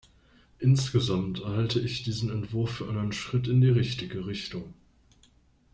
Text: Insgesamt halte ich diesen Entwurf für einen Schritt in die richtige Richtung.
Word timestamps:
Insgesamt 0.57 1.45
halte 1.45 1.79
ich 1.79 2.01
diesen 2.01 2.31
Entwurf 2.31 2.71
für 2.71 2.89
einen 2.89 3.11
Schritt 3.11 3.47
in 3.47 3.61
die 3.61 3.69
richtige 3.69 4.25
Richtung. 4.25 4.73